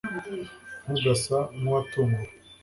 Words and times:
ntugasa 0.83 1.37
nkuwatunguwe 1.57 2.27